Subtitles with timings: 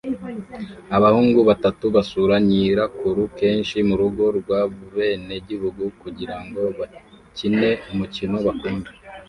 [0.97, 8.89] abahungu batatu basura nyirakuru kenshi murugo rwabenegihugu kugirango bakine umukino bakunda